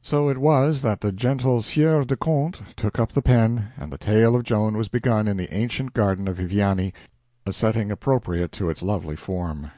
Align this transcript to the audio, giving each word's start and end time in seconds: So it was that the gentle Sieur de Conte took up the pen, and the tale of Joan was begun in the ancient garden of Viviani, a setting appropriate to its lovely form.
So 0.00 0.30
it 0.30 0.38
was 0.38 0.80
that 0.80 1.02
the 1.02 1.12
gentle 1.12 1.60
Sieur 1.60 2.04
de 2.06 2.16
Conte 2.16 2.62
took 2.78 2.98
up 2.98 3.12
the 3.12 3.20
pen, 3.20 3.68
and 3.76 3.92
the 3.92 3.98
tale 3.98 4.34
of 4.34 4.42
Joan 4.42 4.74
was 4.74 4.88
begun 4.88 5.28
in 5.28 5.36
the 5.36 5.54
ancient 5.54 5.92
garden 5.92 6.28
of 6.28 6.36
Viviani, 6.36 6.94
a 7.44 7.52
setting 7.52 7.90
appropriate 7.90 8.52
to 8.52 8.70
its 8.70 8.80
lovely 8.80 9.16
form. 9.16 9.70